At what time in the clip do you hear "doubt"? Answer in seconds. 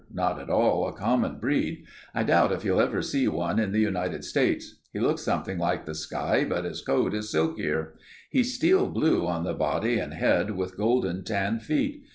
2.23-2.51